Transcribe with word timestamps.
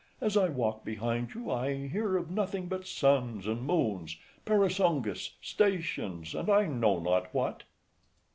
As 0.19 0.35
I 0.35 0.49
walk 0.49 0.83
behind 0.83 1.35
you, 1.35 1.51
I 1.51 1.85
hear 1.87 2.17
of 2.17 2.31
nothing 2.31 2.65
but 2.65 2.87
suns 2.87 3.45
and 3.45 3.61
moons, 3.61 4.17
parasangas, 4.45 5.33
stations, 5.43 6.33
and 6.33 6.49
I 6.49 6.65
know 6.65 6.97
not 6.99 7.31
what. 7.35 7.61